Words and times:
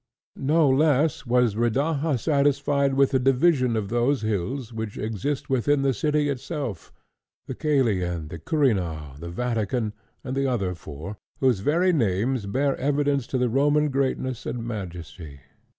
No 0.35 0.67
less 0.67 1.27
was 1.27 1.55
Rodaja 1.55 2.17
satisfied 2.17 2.95
with 2.95 3.11
the 3.11 3.19
division 3.19 3.75
of 3.75 3.89
those 3.89 4.23
hills 4.23 4.73
which 4.73 4.97
exist 4.97 5.47
within 5.47 5.83
the 5.83 5.93
city 5.93 6.27
itself, 6.27 6.91
the 7.45 7.53
Cælian, 7.53 8.29
the 8.29 8.39
Quirinal, 8.39 9.19
the 9.19 9.29
Vatican, 9.29 9.93
and 10.23 10.35
the 10.35 10.47
other 10.47 10.73
four, 10.73 11.17
whose 11.39 11.59
very 11.59 11.93
names 11.93 12.47
bear 12.47 12.75
evidence 12.77 13.27
to 13.27 13.37
the 13.37 13.47
Roman 13.47 13.89
greatness 13.91 14.47
and 14.47 14.65
majesty. 14.65 15.39